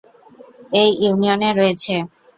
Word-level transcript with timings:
এই 0.73 0.89
ইউনিয়নে 1.03 1.49
রয়েছেঃ 1.53 2.01